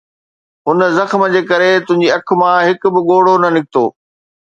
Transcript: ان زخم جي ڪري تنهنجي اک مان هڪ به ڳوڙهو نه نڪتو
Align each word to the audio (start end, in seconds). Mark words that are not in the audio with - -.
ان 0.69 0.79
زخم 0.99 1.21
جي 1.35 1.41
ڪري 1.49 1.69
تنهنجي 1.87 2.09
اک 2.17 2.25
مان 2.39 2.57
هڪ 2.67 2.81
به 2.93 2.99
ڳوڙهو 3.07 3.35
نه 3.43 3.49
نڪتو 3.55 3.83